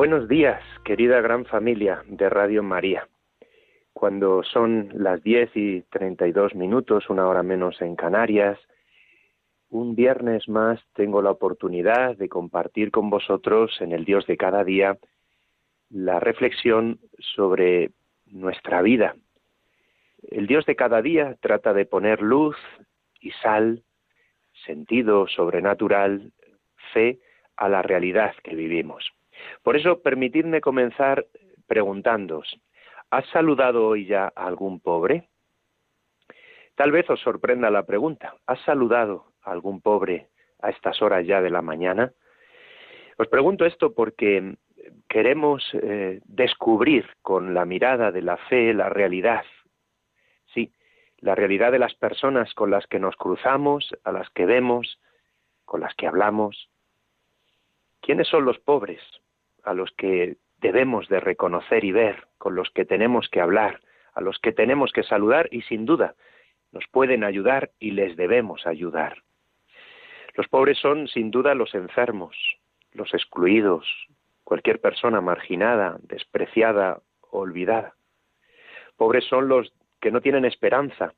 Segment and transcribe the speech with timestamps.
[0.00, 3.06] Buenos días, querida gran familia de Radio María.
[3.92, 8.58] Cuando son las 10 y 32 minutos, una hora menos en Canarias,
[9.68, 14.64] un viernes más tengo la oportunidad de compartir con vosotros en el Dios de cada
[14.64, 14.96] día
[15.90, 17.90] la reflexión sobre
[18.24, 19.16] nuestra vida.
[20.30, 22.56] El Dios de cada día trata de poner luz
[23.20, 23.82] y sal,
[24.64, 26.32] sentido sobrenatural,
[26.94, 27.18] fe
[27.54, 29.12] a la realidad que vivimos.
[29.62, 31.26] Por eso, permitidme comenzar
[31.66, 32.60] preguntándoos,
[33.10, 35.28] ¿has saludado hoy ya a algún pobre?
[36.74, 40.28] Tal vez os sorprenda la pregunta, ¿has saludado a algún pobre
[40.62, 42.12] a estas horas ya de la mañana?
[43.18, 44.56] Os pregunto esto porque
[45.08, 49.44] queremos eh, descubrir con la mirada de la fe la realidad.
[50.54, 50.72] Sí,
[51.18, 54.98] la realidad de las personas con las que nos cruzamos, a las que vemos,
[55.64, 56.70] con las que hablamos.
[58.00, 59.00] ¿Quiénes son los pobres?
[59.64, 63.80] A los que debemos de reconocer y ver, con los que tenemos que hablar,
[64.14, 66.14] a los que tenemos que saludar y sin duda
[66.72, 69.22] nos pueden ayudar y les debemos ayudar.
[70.34, 72.36] Los pobres son sin duda los enfermos,
[72.92, 73.86] los excluidos,
[74.44, 77.94] cualquier persona marginada, despreciada, olvidada.
[78.96, 81.14] Pobres son los que no tienen esperanza,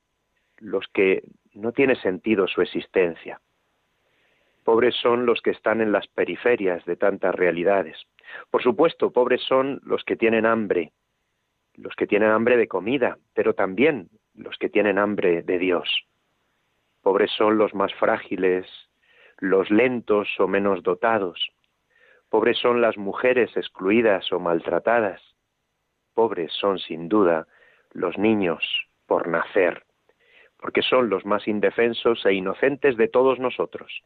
[0.59, 1.23] los que
[1.55, 3.41] no tiene sentido su existencia.
[4.65, 8.07] Pobres son los que están en las periferias de tantas realidades.
[8.51, 10.93] Por supuesto, pobres son los que tienen hambre,
[11.75, 16.07] los que tienen hambre de comida, pero también los que tienen hambre de Dios.
[17.03, 18.67] Pobres son los más frágiles,
[19.39, 21.51] los lentos o menos dotados.
[22.29, 25.21] Pobres son las mujeres excluidas o maltratadas.
[26.15, 27.47] Pobres son, sin duda,
[27.93, 28.63] los niños
[29.07, 29.83] por nacer,
[30.59, 34.03] porque son los más indefensos e inocentes de todos nosotros.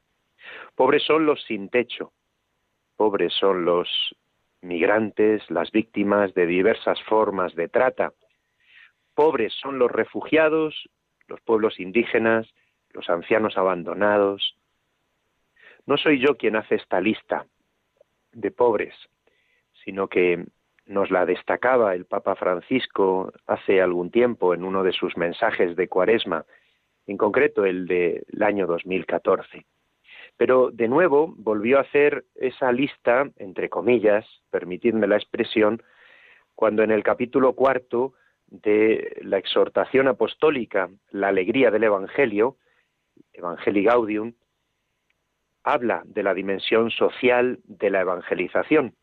[0.75, 2.13] Pobres son los sin techo,
[2.97, 3.89] pobres son los
[4.63, 8.13] migrantes, las víctimas de diversas formas de trata.
[9.15, 10.89] Pobres son los refugiados,
[11.29, 12.47] los pueblos indígenas,
[12.91, 14.57] los ancianos abandonados.
[15.87, 17.47] No soy yo quien hace esta lista
[18.33, 18.95] de pobres,
[19.85, 20.45] sino que
[20.87, 25.89] nos la destacaba el Papa Francisco hace algún tiempo en uno de sus mensajes de
[25.89, 26.45] Cuaresma,
[27.07, 29.65] en concreto el del año 2014.
[30.37, 35.83] Pero de nuevo volvió a hacer esa lista, entre comillas, permitidme la expresión,
[36.55, 38.15] cuando en el capítulo cuarto
[38.47, 42.57] de la exhortación apostólica, la alegría del Evangelio,
[43.33, 44.35] Evangelii Gaudium,
[45.63, 48.95] habla de la dimensión social de la evangelización.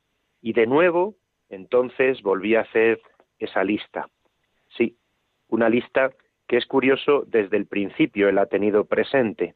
[0.41, 1.15] Y de nuevo,
[1.49, 3.01] entonces, volví a hacer
[3.37, 4.07] esa lista.
[4.77, 4.97] Sí,
[5.49, 6.11] una lista
[6.47, 9.55] que es curioso, desde el principio él ha tenido presente.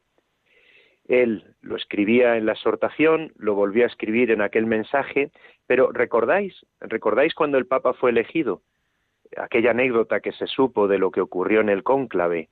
[1.08, 5.30] Él lo escribía en la exhortación, lo volvió a escribir en aquel mensaje,
[5.66, 8.62] pero recordáis, recordáis cuando el Papa fue elegido,
[9.36, 12.50] aquella anécdota que se supo de lo que ocurrió en el cónclave.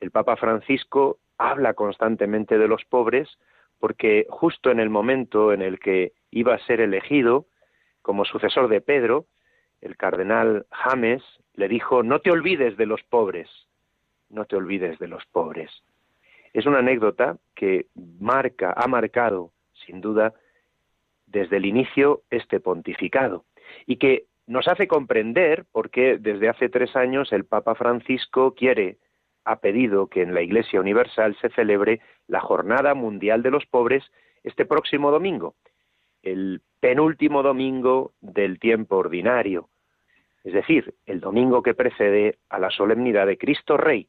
[0.00, 3.38] El Papa Francisco habla constantemente de los pobres
[3.78, 7.46] porque justo en el momento en el que iba a ser elegido
[8.02, 9.26] como sucesor de Pedro,
[9.80, 11.22] el cardenal James
[11.54, 13.48] le dijo, no te olvides de los pobres,
[14.30, 15.70] no te olvides de los pobres.
[16.54, 19.50] Es una anécdota que marca, ha marcado,
[19.84, 20.32] sin duda,
[21.26, 23.44] desde el inicio este pontificado
[23.86, 28.98] y que nos hace comprender por qué desde hace tres años el Papa Francisco quiere,
[29.44, 34.04] ha pedido que en la Iglesia Universal se celebre la Jornada Mundial de los Pobres
[34.42, 35.54] este próximo domingo,
[36.22, 39.68] el penúltimo domingo del tiempo ordinario,
[40.44, 44.08] es decir, el domingo que precede a la solemnidad de Cristo Rey.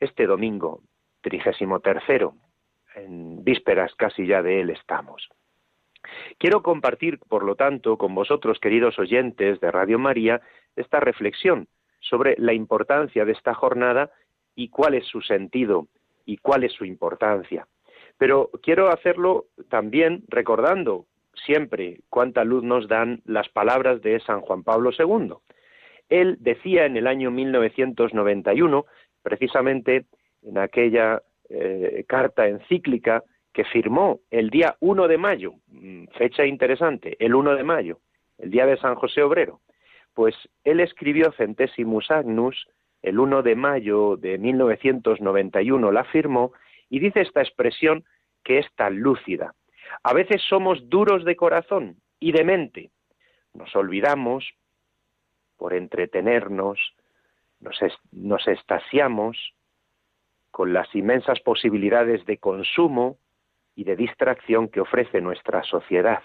[0.00, 0.82] Este domingo,
[1.22, 2.34] trigésimo tercero.
[2.94, 5.28] En vísperas casi ya de él estamos.
[6.38, 10.40] Quiero compartir, por lo tanto, con vosotros, queridos oyentes de Radio María,
[10.76, 11.68] esta reflexión
[12.00, 14.10] sobre la importancia de esta jornada
[14.54, 15.86] y cuál es su sentido
[16.26, 17.66] y cuál es su importancia.
[18.18, 24.62] Pero quiero hacerlo también recordando siempre cuánta luz nos dan las palabras de San Juan
[24.62, 25.34] Pablo II.
[26.08, 28.84] Él decía en el año 1991,
[29.22, 30.04] precisamente
[30.42, 37.16] en aquella eh, carta encíclica que firmó el día 1 de mayo, mm, fecha interesante,
[37.18, 37.98] el 1 de mayo,
[38.38, 39.60] el día de San José Obrero.
[40.14, 40.34] Pues
[40.64, 42.66] él escribió Centesimus Agnus
[43.02, 46.52] el 1 de mayo de 1991, la firmó
[46.88, 48.04] y dice esta expresión
[48.44, 49.54] que es tan lúcida.
[50.02, 52.90] A veces somos duros de corazón y de mente.
[53.54, 54.48] Nos olvidamos
[55.56, 56.78] por entretenernos,
[57.60, 57.78] nos,
[58.12, 59.36] nos estasiamos
[60.52, 63.16] con las inmensas posibilidades de consumo
[63.74, 66.22] y de distracción que ofrece nuestra sociedad.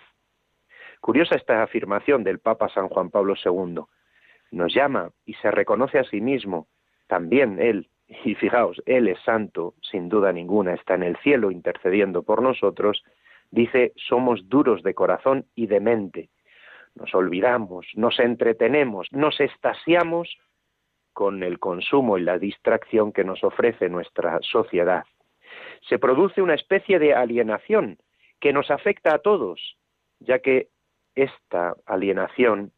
[1.00, 3.82] Curiosa esta afirmación del Papa San Juan Pablo II.
[4.52, 6.68] Nos llama y se reconoce a sí mismo,
[7.08, 7.90] también Él,
[8.26, 13.04] y fijaos, Él es santo, sin duda ninguna, está en el cielo intercediendo por nosotros,
[13.50, 16.30] dice, somos duros de corazón y de mente.
[16.96, 20.38] Nos olvidamos, nos entretenemos, nos estasiamos
[21.18, 25.04] con el consumo y la distracción que nos ofrece nuestra sociedad.
[25.90, 27.98] Se produce una especie de alienación
[28.40, 29.80] que nos afecta a todos,
[30.20, 30.68] ya que
[31.16, 32.72] esta alienación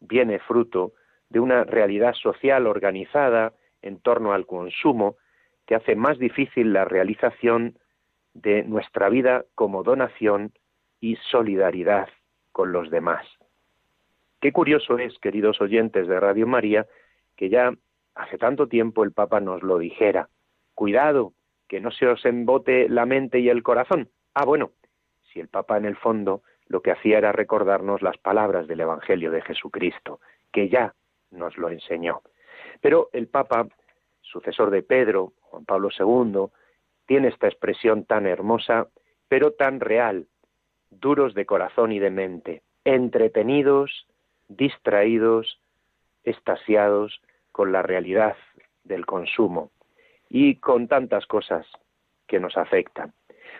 [0.00, 0.94] viene fruto
[1.28, 3.52] de una realidad social organizada
[3.82, 5.14] en torno al consumo
[5.64, 7.78] que hace más difícil la realización
[8.34, 10.50] de nuestra vida como donación
[10.98, 12.08] y solidaridad
[12.50, 13.24] con los demás.
[14.40, 16.88] Qué curioso es, queridos oyentes de Radio María,
[17.36, 17.72] que ya
[18.14, 20.28] hace tanto tiempo el Papa nos lo dijera.
[20.74, 21.32] Cuidado,
[21.68, 24.08] que no se os embote la mente y el corazón.
[24.34, 24.72] Ah, bueno,
[25.32, 29.30] si el Papa en el fondo lo que hacía era recordarnos las palabras del Evangelio
[29.30, 30.20] de Jesucristo,
[30.52, 30.94] que ya
[31.30, 32.22] nos lo enseñó.
[32.80, 33.68] Pero el Papa,
[34.20, 36.46] sucesor de Pedro, Juan Pablo II,
[37.06, 38.88] tiene esta expresión tan hermosa,
[39.28, 40.26] pero tan real,
[40.90, 44.06] duros de corazón y de mente, entretenidos,
[44.48, 45.60] distraídos,
[46.26, 48.36] estasiados con la realidad
[48.84, 49.70] del consumo
[50.28, 51.66] y con tantas cosas
[52.26, 53.14] que nos afectan.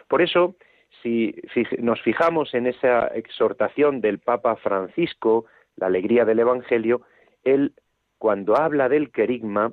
[0.08, 0.56] Por eso,
[1.02, 1.34] si
[1.78, 5.46] nos fijamos en esa exhortación del Papa Francisco,
[5.76, 7.02] la alegría del Evangelio,
[7.44, 7.72] él,
[8.18, 9.72] cuando habla del querigma,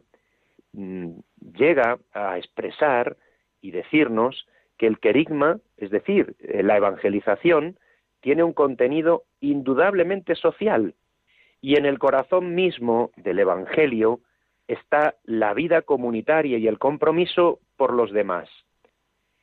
[0.74, 1.12] mm,
[1.57, 3.18] llega a expresar
[3.62, 4.48] y decirnos
[4.78, 7.78] que el querigma, es decir, eh, la evangelización,
[8.22, 10.94] tiene un contenido indudablemente social
[11.63, 14.19] y en el corazón mismo del Evangelio
[14.68, 18.50] está la vida comunitaria y el compromiso por los demás.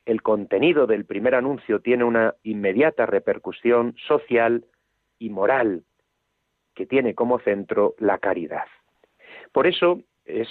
[0.05, 4.65] El contenido del primer anuncio tiene una inmediata repercusión social
[5.17, 5.83] y moral
[6.75, 8.67] que tiene como centro la caridad.
[9.51, 10.47] Por eso es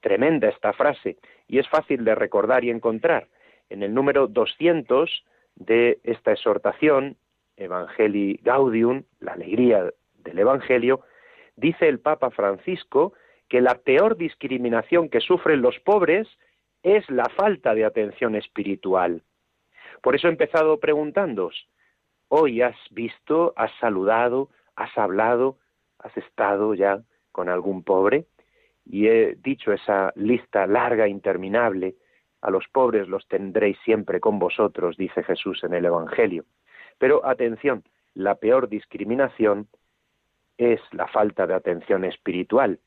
[0.00, 1.16] tremenda esta frase
[1.48, 3.28] y es fácil de recordar y encontrar.
[3.70, 5.24] En el número 200
[5.54, 7.16] de esta exhortación,
[7.56, 11.00] Evangelii Gaudium, la alegría del Evangelio,
[11.56, 13.14] dice el Papa Francisco
[13.48, 16.28] que la peor discriminación que sufren los pobres
[16.82, 19.22] es la falta de atención espiritual.
[20.02, 21.68] Por eso he empezado preguntándoos,
[22.28, 25.58] ¿hoy has visto, has saludado, has hablado,
[25.98, 27.02] has estado ya
[27.32, 28.26] con algún pobre?
[28.84, 31.94] Y he dicho esa lista larga, interminable,
[32.42, 36.44] a los pobres los tendréis siempre con vosotros, dice Jesús en el Evangelio.
[36.98, 39.68] Pero atención, la peor discriminación
[40.58, 42.78] es la falta de atención espiritual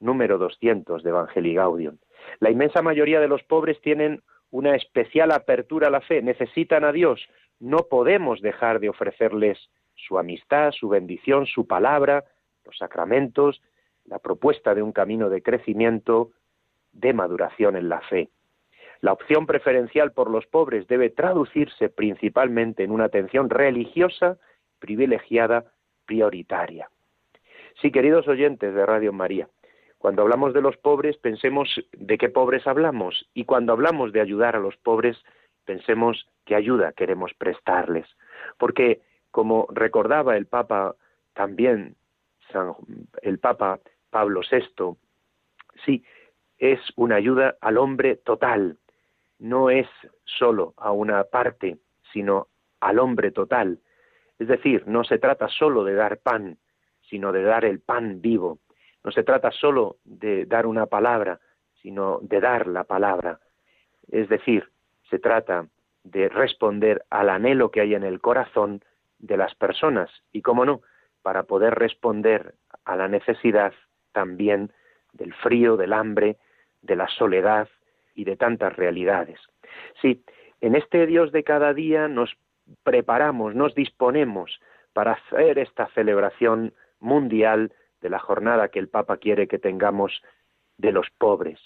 [0.00, 1.98] número 200 de Evangelii Gaudium.
[2.40, 6.92] La inmensa mayoría de los pobres tienen una especial apertura a la fe, necesitan a
[6.92, 7.26] Dios.
[7.60, 9.58] No podemos dejar de ofrecerles
[9.94, 12.24] su amistad, su bendición, su palabra,
[12.64, 13.62] los sacramentos,
[14.04, 16.30] la propuesta de un camino de crecimiento,
[16.92, 18.28] de maduración en la fe.
[19.00, 24.38] La opción preferencial por los pobres debe traducirse principalmente en una atención religiosa,
[24.78, 25.64] privilegiada,
[26.06, 26.88] prioritaria.
[27.82, 29.48] Sí, queridos oyentes de Radio María,
[29.98, 34.56] cuando hablamos de los pobres, pensemos de qué pobres hablamos y cuando hablamos de ayudar
[34.56, 35.22] a los pobres,
[35.66, 38.06] pensemos qué ayuda queremos prestarles.
[38.56, 40.94] Porque, como recordaba el Papa
[41.34, 41.96] también,
[43.20, 43.78] el Papa
[44.08, 44.96] Pablo VI,
[45.84, 46.02] sí,
[46.56, 48.78] es una ayuda al hombre total,
[49.38, 49.86] no es
[50.24, 51.76] solo a una parte,
[52.14, 52.48] sino
[52.80, 53.80] al hombre total.
[54.38, 56.56] Es decir, no se trata solo de dar pan,
[57.08, 58.58] sino de dar el pan vivo.
[59.04, 61.40] No se trata solo de dar una palabra,
[61.80, 63.40] sino de dar la palabra.
[64.10, 64.68] Es decir,
[65.08, 65.66] se trata
[66.04, 68.82] de responder al anhelo que hay en el corazón
[69.18, 70.80] de las personas y, cómo no,
[71.22, 73.72] para poder responder a la necesidad
[74.12, 74.72] también
[75.12, 76.36] del frío, del hambre,
[76.82, 77.68] de la soledad
[78.14, 79.40] y de tantas realidades.
[80.00, 80.22] Sí,
[80.60, 82.36] en este Dios de cada día nos
[82.82, 84.60] preparamos, nos disponemos
[84.92, 90.22] para hacer esta celebración mundial de la jornada que el Papa quiere que tengamos
[90.78, 91.58] de los pobres.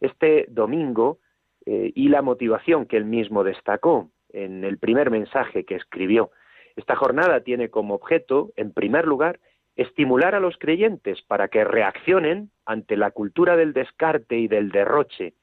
[0.00, 1.18] Este domingo
[1.66, 6.30] eh, y la motivación que él mismo destacó en el primer mensaje que escribió.
[6.76, 9.40] Esta jornada tiene como objeto, en primer lugar,
[9.76, 15.34] estimular a los creyentes para que reaccionen ante la cultura del descarte y del derroche,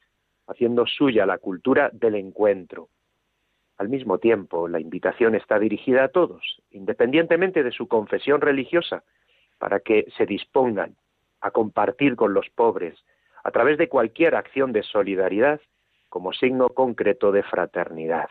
[0.47, 2.89] haciendo suya la cultura del encuentro.
[3.77, 9.03] Al mismo tiempo, la invitación está dirigida a todos, independientemente de su confesión religiosa,
[9.57, 10.95] para que se dispongan
[11.41, 12.95] a compartir con los pobres
[13.43, 15.61] a través de cualquier acción de solidaridad
[16.09, 18.29] como signo concreto de fraternidad.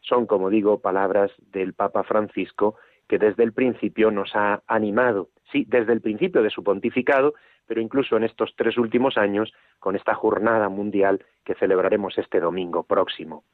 [0.00, 2.76] Son, como digo, palabras del Papa Francisco
[3.08, 7.34] que desde el principio nos ha animado, sí, desde el principio de su pontificado,
[7.66, 12.82] pero incluso en estos tres últimos años con esta jornada mundial que celebraremos este domingo
[12.82, 13.44] próximo.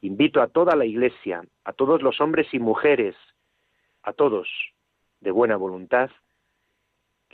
[0.00, 3.16] Invito a toda la Iglesia, a todos los hombres y mujeres,
[4.02, 4.48] a todos
[5.20, 6.10] de buena voluntad,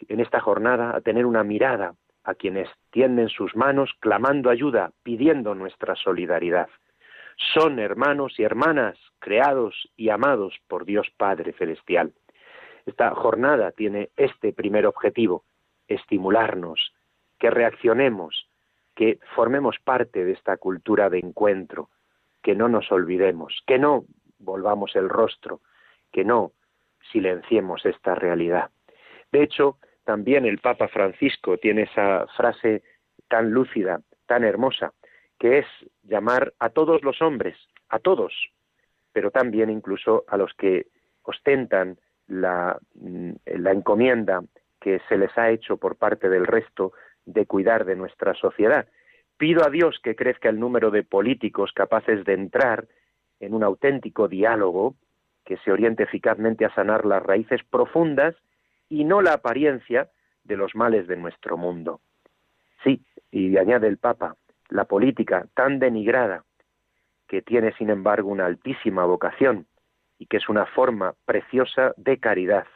[0.09, 5.55] en esta jornada a tener una mirada a quienes tienden sus manos clamando ayuda, pidiendo
[5.55, 6.69] nuestra solidaridad.
[7.55, 12.13] Son hermanos y hermanas creados y amados por Dios Padre Celestial.
[12.87, 15.45] Esta jornada tiene este primer objetivo,
[15.89, 16.93] estimularnos,
[17.39, 18.49] que reaccionemos,
[18.95, 21.89] que formemos parte de esta cultura de encuentro,
[22.43, 24.05] que no nos olvidemos, que no
[24.39, 25.61] volvamos el rostro,
[26.13, 26.53] que no
[27.13, 28.71] silenciemos esta realidad.
[29.33, 32.83] De hecho, también el Papa Francisco tiene esa frase
[33.29, 34.93] tan lúcida, tan hermosa,
[35.39, 35.67] que es
[36.03, 37.57] llamar a todos los hombres,
[37.89, 38.33] a todos,
[39.13, 40.87] pero también incluso a los que
[41.23, 44.43] ostentan la, mm, la encomienda
[44.81, 46.93] que se les ha hecho por parte del resto
[47.27, 48.87] de cuidar de nuestra sociedad.
[49.37, 52.87] Pido a Dios que crezca el número de políticos capaces de entrar
[53.41, 54.95] en un auténtico diálogo
[55.45, 58.35] que se oriente eficazmente a sanar las raíces profundas
[58.91, 60.11] y no la apariencia
[60.45, 62.01] de los males de nuestro mundo.
[62.85, 64.37] Sí, y añade el Papa,
[64.69, 66.45] la política tan denigrada,
[67.29, 69.67] que tiene sin embargo una altísima vocación
[70.19, 72.67] y que es una forma preciosa de caridad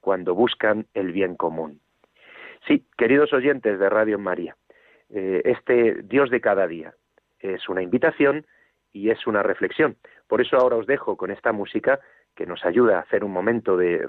[0.00, 1.80] cuando buscan el bien común.
[2.66, 4.56] Sí, queridos oyentes de Radio María,
[5.10, 6.94] eh, este Dios de cada día
[7.38, 8.46] es una invitación
[8.92, 9.96] y es una reflexión.
[10.26, 12.00] Por eso ahora os dejo con esta música
[12.40, 14.08] que nos ayuda a hacer un momento de,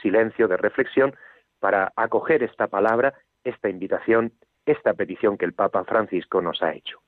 [0.00, 1.16] silencio, de reflexión,
[1.58, 4.30] para acoger esta palabra, esta invitación,
[4.66, 7.00] esta petición que el Papa Francisco nos ha hecho.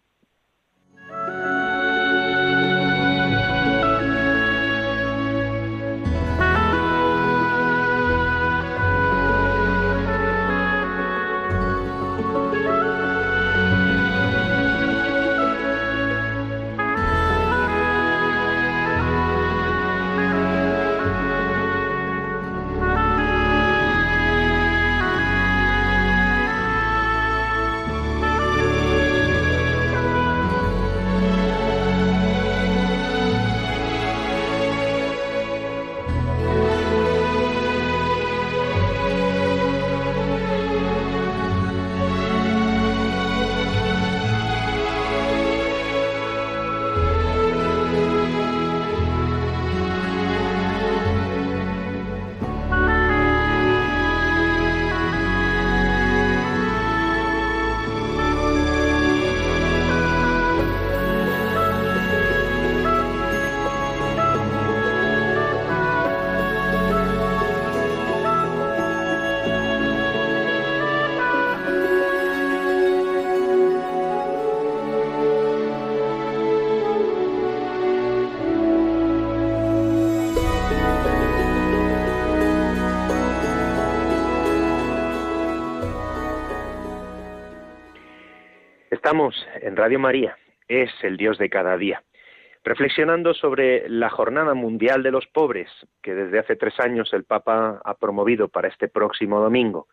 [89.08, 90.36] Estamos en Radio María,
[90.68, 92.02] es el Dios de cada día,
[92.62, 95.70] reflexionando sobre la Jornada Mundial de los Pobres,
[96.02, 99.88] que desde hace tres años el Papa ha promovido para este próximo domingo.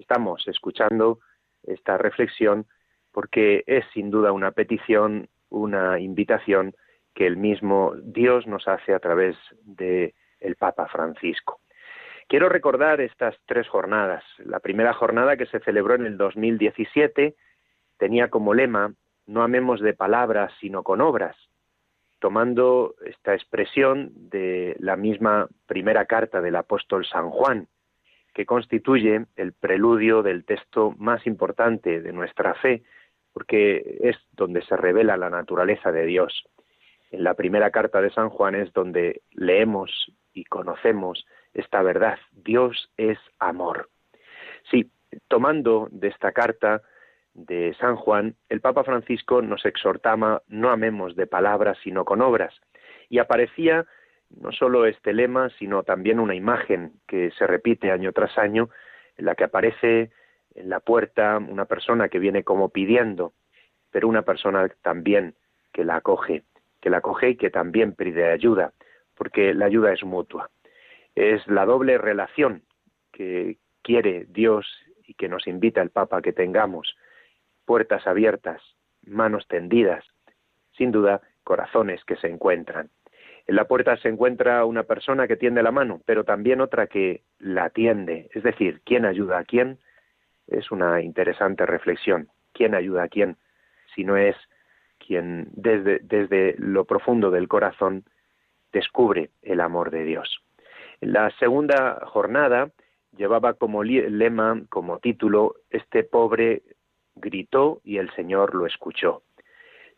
[0.00, 1.20] Estamos escuchando
[1.62, 2.66] esta reflexión
[3.12, 6.74] porque es sin duda una petición, una invitación
[7.14, 11.60] que el mismo Dios nos hace a través de el Papa Francisco.
[12.26, 14.24] Quiero recordar estas tres jornadas.
[14.38, 17.36] La primera jornada que se celebró en el 2017
[18.00, 18.94] tenía como lema
[19.26, 21.36] no amemos de palabras sino con obras,
[22.18, 27.68] tomando esta expresión de la misma primera carta del apóstol San Juan,
[28.34, 32.82] que constituye el preludio del texto más importante de nuestra fe,
[33.32, 36.44] porque es donde se revela la naturaleza de Dios.
[37.10, 42.18] En la primera carta de San Juan es donde leemos y conocemos esta verdad.
[42.32, 43.90] Dios es amor.
[44.70, 44.90] Sí,
[45.28, 46.82] tomando de esta carta
[47.34, 52.54] de San Juan, el Papa Francisco nos exhortaba no amemos de palabras sino con obras.
[53.08, 53.86] Y aparecía
[54.30, 58.70] no solo este lema, sino también una imagen que se repite año tras año,
[59.16, 60.10] en la que aparece
[60.54, 63.32] en la puerta una persona que viene como pidiendo,
[63.90, 65.34] pero una persona también
[65.72, 66.44] que la acoge,
[66.80, 68.72] que la acoge y que también pide ayuda,
[69.16, 70.50] porque la ayuda es mutua.
[71.14, 72.62] Es la doble relación
[73.12, 74.66] que quiere Dios
[75.06, 76.96] y que nos invita el Papa a que tengamos,
[77.70, 78.60] puertas abiertas,
[79.06, 80.04] manos tendidas,
[80.76, 82.90] sin duda corazones que se encuentran.
[83.46, 87.22] En la puerta se encuentra una persona que tiende la mano, pero también otra que
[87.38, 88.28] la atiende.
[88.34, 89.78] Es decir, ¿quién ayuda a quién?
[90.48, 92.26] Es una interesante reflexión.
[92.52, 93.36] ¿Quién ayuda a quién?
[93.94, 94.34] Si no es
[94.98, 98.02] quien desde, desde lo profundo del corazón
[98.72, 100.42] descubre el amor de Dios.
[101.00, 102.72] La segunda jornada
[103.16, 106.62] llevaba como lema, como título, Este pobre
[107.14, 109.22] gritó y el Señor lo escuchó.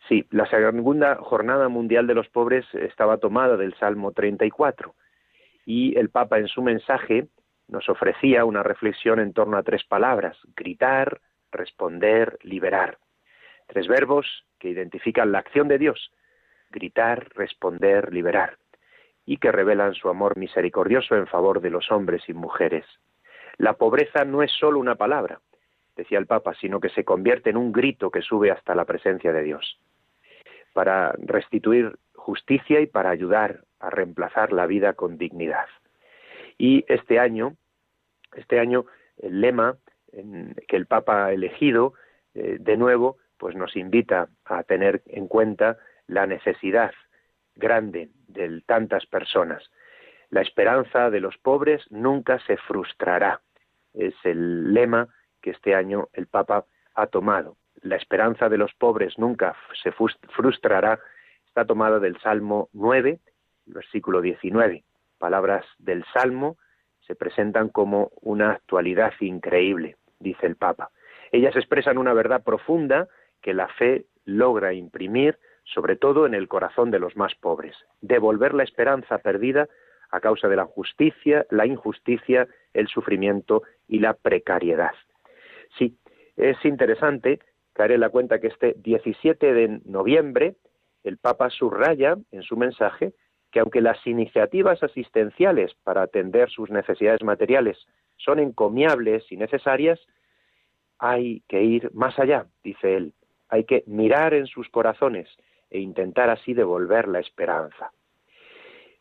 [0.07, 4.93] Sí, la segunda jornada mundial de los pobres estaba tomada del Salmo 34
[5.65, 7.27] y el Papa en su mensaje
[7.67, 12.97] nos ofrecía una reflexión en torno a tres palabras, gritar, responder, liberar.
[13.67, 16.11] Tres verbos que identifican la acción de Dios,
[16.69, 18.57] gritar, responder, liberar,
[19.25, 22.85] y que revelan su amor misericordioso en favor de los hombres y mujeres.
[23.57, 25.39] La pobreza no es solo una palabra,
[25.95, 29.31] decía el Papa, sino que se convierte en un grito que sube hasta la presencia
[29.31, 29.79] de Dios
[30.73, 35.67] para restituir justicia y para ayudar a reemplazar la vida con dignidad.
[36.57, 37.55] Y este año,
[38.35, 38.85] este año,
[39.17, 39.77] el lema
[40.67, 41.93] que el Papa ha elegido,
[42.35, 46.91] eh, de nuevo, pues nos invita a tener en cuenta la necesidad
[47.55, 49.63] grande de tantas personas.
[50.29, 53.41] La esperanza de los pobres nunca se frustrará.
[53.93, 55.07] Es el lema
[55.43, 60.99] que este año el Papa ha tomado la esperanza de los pobres nunca se frustrará,
[61.45, 63.19] está tomada del Salmo 9,
[63.65, 64.83] versículo 19.
[65.17, 66.57] Palabras del Salmo
[67.05, 70.91] se presentan como una actualidad increíble, dice el Papa.
[71.31, 73.07] Ellas expresan una verdad profunda
[73.41, 78.53] que la fe logra imprimir, sobre todo en el corazón de los más pobres, devolver
[78.53, 79.67] la esperanza perdida
[80.09, 84.93] a causa de la justicia, la injusticia, el sufrimiento y la precariedad.
[85.77, 85.97] Sí,
[86.35, 87.39] es interesante
[87.73, 90.55] caer en la cuenta que este 17 de noviembre
[91.03, 93.13] el Papa subraya en su mensaje
[93.51, 97.77] que aunque las iniciativas asistenciales para atender sus necesidades materiales
[98.17, 99.99] son encomiables y necesarias,
[100.97, 103.13] hay que ir más allá, dice él.
[103.49, 105.29] Hay que mirar en sus corazones
[105.69, 107.91] e intentar así devolver la esperanza.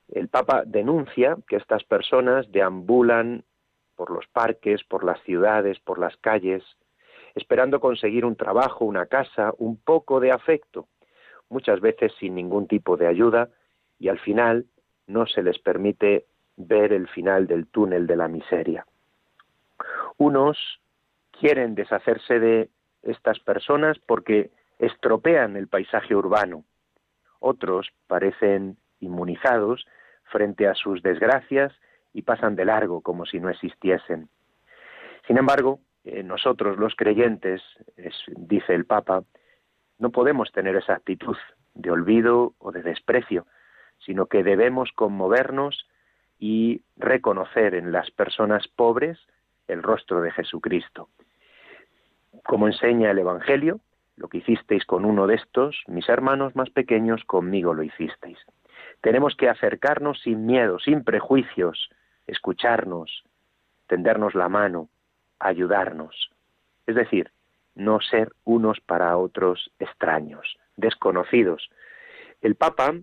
[0.09, 3.45] El Papa denuncia que estas personas deambulan
[4.03, 6.65] por los parques, por las ciudades, por las calles,
[7.37, 10.89] esperando conseguir un trabajo, una casa, un poco de afecto,
[11.49, 13.51] muchas veces sin ningún tipo de ayuda,
[14.01, 14.67] y al final
[15.07, 18.85] no se les permite ver el final del túnel de la miseria.
[20.17, 20.59] Unos
[21.31, 22.71] quieren deshacerse de
[23.05, 26.65] estas personas porque estropean el paisaje urbano.
[27.39, 29.87] Otros parecen inmunizados
[30.25, 31.73] frente a sus desgracias
[32.13, 34.29] y pasan de largo como si no existiesen.
[35.27, 37.63] Sin embargo, eh, nosotros los creyentes,
[38.37, 39.23] dice el Papa,
[39.99, 41.37] no podemos tener esa actitud
[41.75, 43.47] de olvido o de desprecio,
[44.05, 45.87] sino que debemos conmovernos
[46.39, 49.19] y reconocer en las personas pobres
[49.69, 51.09] el rostro de Jesucristo.
[52.45, 53.81] Como enseña el Evangelio,
[54.17, 58.39] lo que hicisteis con uno de estos, mis hermanos más pequeños, conmigo lo hicisteis.
[59.01, 61.91] Tenemos que acercarnos sin miedo, sin prejuicios,
[62.27, 63.25] escucharnos,
[63.87, 64.89] tendernos la mano,
[65.39, 66.31] ayudarnos.
[66.87, 67.31] Es decir,
[67.75, 71.71] no ser unos para otros extraños, desconocidos.
[72.41, 72.95] El Papa,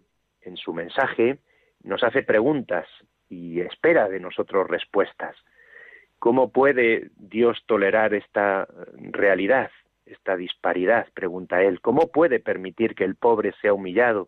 [0.42, 1.40] en su mensaje,
[1.84, 2.88] nos hace preguntas
[3.30, 5.36] y espera de nosotros respuestas.
[6.20, 9.72] ¿Cómo puede Dios tolerar esta realidad,
[10.06, 11.08] esta disparidad?
[11.14, 11.80] pregunta él.
[11.82, 14.28] ¿Cómo puede permitir que el pobre sea humillado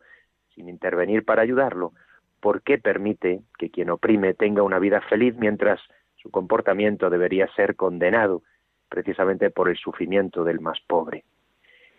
[0.56, 1.94] sin intervenir para ayudarlo?
[2.42, 5.80] ¿Por qué permite que quien oprime tenga una vida feliz mientras
[6.22, 8.44] su comportamiento debería ser condenado
[8.92, 11.24] precisamente por el sufrimiento del más pobre.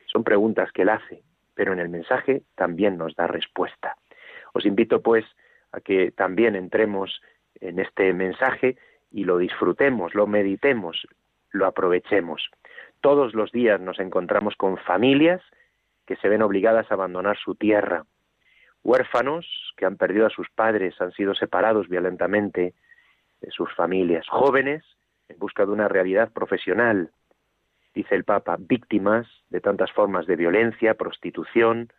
[0.07, 1.23] Son preguntas que él hace,
[1.55, 3.97] pero en el mensaje también nos da respuesta.
[4.53, 5.25] Os invito pues
[5.73, 7.23] a que también entremos
[7.61, 8.77] en este mensaje
[9.11, 11.07] y lo disfrutemos, lo meditemos,
[11.51, 12.51] lo aprovechemos.
[13.01, 15.41] Todos los días nos encontramos con familias
[16.07, 18.05] que se ven obligadas a abandonar su tierra,
[18.83, 22.75] huérfanos que han perdido a sus padres, han sido separados violentamente,
[23.51, 24.85] sus familias, jóvenes
[25.29, 27.11] en busca de una realidad profesional,
[27.95, 31.93] dice el Papa, víctimas de tantas formas de violencia, prostitución,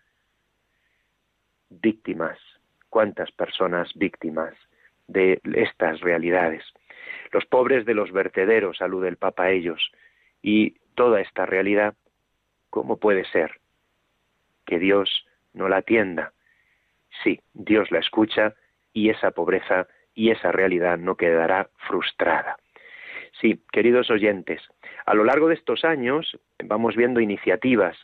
[1.69, 2.39] víctimas,
[2.89, 4.54] cuántas personas víctimas
[5.08, 6.63] de estas realidades.
[7.32, 9.91] Los pobres de los vertederos, alude el Papa a ellos,
[10.41, 11.96] y toda esta realidad,
[12.69, 13.60] ¿cómo puede ser
[14.65, 16.34] que Dios no la atienda?
[17.21, 18.54] Sí, Dios la escucha
[18.93, 22.58] y esa pobreza y esa realidad no quedará frustrada.
[23.39, 24.62] Sí, queridos oyentes,
[25.06, 27.97] a lo largo de estos años vamos viendo iniciativas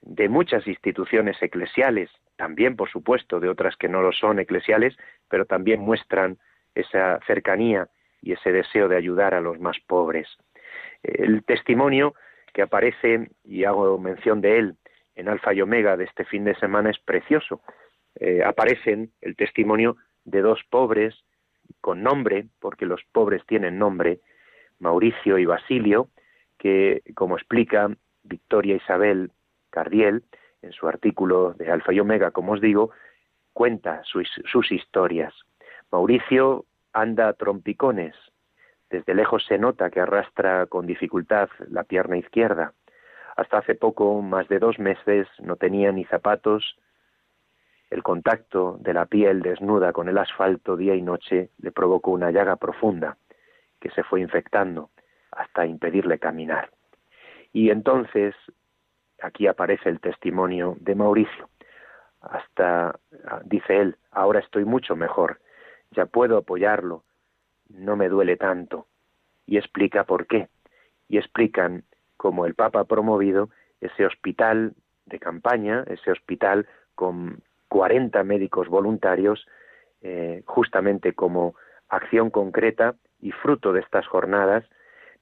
[0.00, 4.96] de muchas instituciones eclesiales, también por supuesto de otras que no lo son eclesiales,
[5.28, 6.38] pero también muestran
[6.74, 7.88] esa cercanía
[8.20, 10.28] y ese deseo de ayudar a los más pobres.
[11.02, 12.14] El testimonio
[12.52, 14.76] que aparece, y hago mención de él,
[15.14, 17.60] en Alfa y Omega de este fin de semana es precioso.
[18.24, 21.12] Eh, aparecen el testimonio de dos pobres
[21.80, 24.20] con nombre, porque los pobres tienen nombre,
[24.78, 26.06] Mauricio y Basilio,
[26.56, 27.90] que, como explica
[28.22, 29.32] Victoria Isabel
[29.70, 30.22] Cardiel
[30.62, 32.92] en su artículo de Alfa y Omega, como os digo,
[33.52, 35.34] cuenta sus, sus historias.
[35.90, 38.14] Mauricio anda a trompicones.
[38.88, 42.72] Desde lejos se nota que arrastra con dificultad la pierna izquierda.
[43.36, 46.76] Hasta hace poco, más de dos meses, no tenía ni zapatos.
[47.92, 52.30] El contacto de la piel desnuda con el asfalto día y noche le provocó una
[52.30, 53.18] llaga profunda
[53.80, 54.88] que se fue infectando
[55.30, 56.70] hasta impedirle caminar.
[57.52, 58.34] Y entonces
[59.20, 61.50] aquí aparece el testimonio de Mauricio.
[62.22, 62.98] Hasta,
[63.44, 65.40] dice él, ahora estoy mucho mejor,
[65.90, 67.04] ya puedo apoyarlo,
[67.68, 68.86] no me duele tanto.
[69.44, 70.48] Y explica por qué.
[71.08, 71.84] Y explican
[72.16, 73.50] cómo el Papa ha promovido
[73.82, 74.72] ese hospital
[75.04, 77.42] de campaña, ese hospital con
[77.72, 79.46] 40 médicos voluntarios,
[80.02, 81.54] eh, justamente como
[81.88, 84.68] acción concreta y fruto de estas jornadas,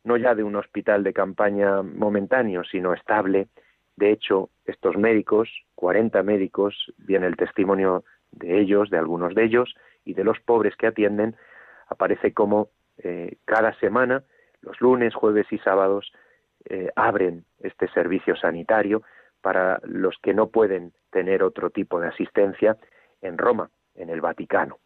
[0.03, 3.47] no ya de un hospital de campaña momentáneo, sino estable.
[3.95, 9.73] De hecho, estos médicos, 40 médicos, viene el testimonio de ellos, de algunos de ellos,
[10.05, 11.37] y de los pobres que atienden,
[11.87, 14.25] aparece como eh, cada semana,
[14.61, 16.13] los lunes, jueves y sábados,
[16.65, 19.03] eh, abren este servicio sanitario
[19.41, 22.77] para los que no pueden tener otro tipo de asistencia
[23.21, 24.79] en Roma, en el Vaticano.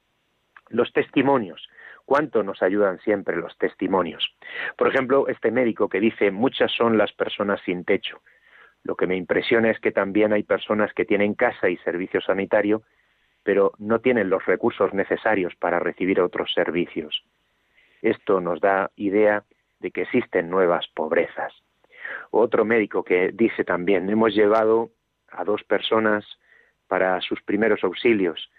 [0.70, 1.68] Los testimonios
[2.04, 4.34] cuánto nos ayudan siempre los testimonios.
[4.76, 8.20] Por ejemplo, este médico que dice muchas son las personas sin techo.
[8.82, 12.82] Lo que me impresiona es que también hay personas que tienen casa y servicio sanitario,
[13.42, 17.24] pero no tienen los recursos necesarios para recibir otros servicios.
[18.02, 19.44] Esto nos da idea
[19.80, 21.54] de que existen nuevas pobrezas.
[22.30, 24.90] Otro médico que dice también, hemos llevado
[25.36, 26.24] a dos personas
[26.86, 28.50] para sus primeros auxilios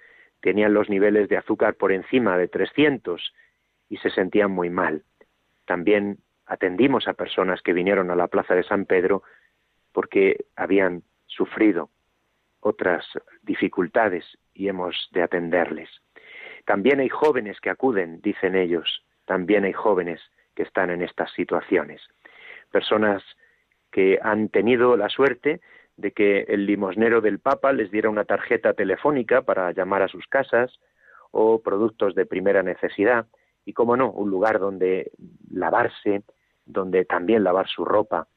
[0.41, 3.33] tenían los niveles de azúcar por encima de 300
[3.89, 5.03] y se sentían muy mal.
[5.65, 9.23] También atendimos a personas que vinieron a la plaza de San Pedro
[9.91, 11.89] porque habían sufrido
[12.59, 13.05] otras
[13.41, 15.89] dificultades y hemos de atenderles.
[16.65, 20.21] También hay jóvenes que acuden, dicen ellos, también hay jóvenes
[20.55, 22.01] que están en estas situaciones.
[22.71, 23.23] Personas
[23.91, 25.61] que han tenido la suerte
[25.97, 30.27] de que el limosnero del Papa les diera una tarjeta telefónica para llamar a sus
[30.27, 30.79] casas
[31.31, 33.27] o productos de primera necesidad
[33.65, 35.12] y, como no, un lugar donde
[35.51, 36.23] lavarse,
[36.65, 38.27] donde también lavar su ropa,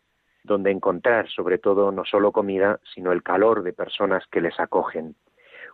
[0.42, 5.16] donde encontrar sobre todo no solo comida, sino el calor de personas que les acogen.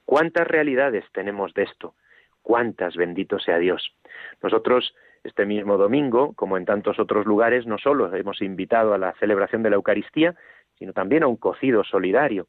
[0.04, 1.94] ¿Cuántas realidades tenemos de esto?
[2.42, 3.94] ¿Cuántas, bendito sea Dios?
[4.42, 9.14] Nosotros este mismo domingo, como en tantos otros lugares, no solo hemos invitado a la
[9.14, 10.34] celebración de la Eucaristía,
[10.78, 12.48] sino también a un cocido solidario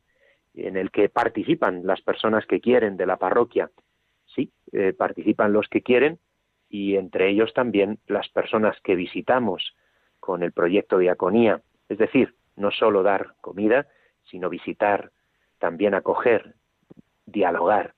[0.53, 3.69] en el que participan las personas que quieren de la parroquia.
[4.25, 6.19] Sí, eh, participan los que quieren
[6.69, 9.75] y entre ellos también las personas que visitamos
[10.19, 11.61] con el proyecto Diaconía.
[11.89, 13.87] Es decir, no solo dar comida,
[14.29, 15.11] sino visitar,
[15.59, 16.55] también acoger,
[17.25, 17.93] dialogar,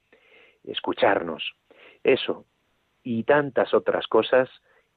[0.64, 1.56] escucharnos.
[2.04, 2.46] Eso
[3.04, 4.50] y tantas otras cosas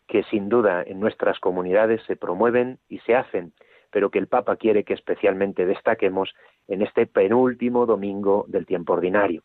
[0.08, 3.52] que sin duda en nuestras comunidades se promueven y se hacen
[3.90, 6.34] pero que el Papa quiere que especialmente destaquemos
[6.68, 9.42] en este penúltimo domingo del tiempo ordinario.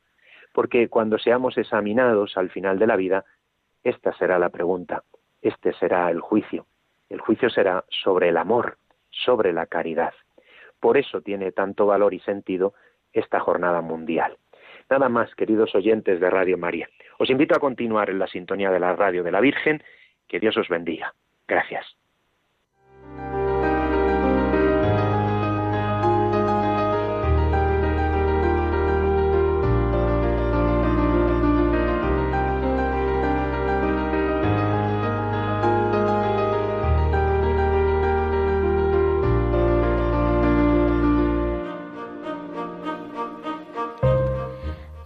[0.53, 3.25] Porque cuando seamos examinados al final de la vida,
[3.83, 5.03] esta será la pregunta,
[5.41, 6.65] este será el juicio.
[7.09, 8.77] El juicio será sobre el amor,
[9.09, 10.13] sobre la caridad.
[10.79, 12.73] Por eso tiene tanto valor y sentido
[13.13, 14.37] esta jornada mundial.
[14.89, 16.87] Nada más, queridos oyentes de Radio María.
[17.17, 19.83] Os invito a continuar en la sintonía de la radio de la Virgen.
[20.27, 21.13] Que Dios os bendiga.
[21.47, 22.04] Gracias.